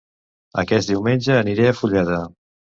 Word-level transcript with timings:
Aquest 0.63 0.93
diumenge 0.93 1.37
aniré 1.43 1.71
a 1.71 1.77
Fulleda 1.83 2.21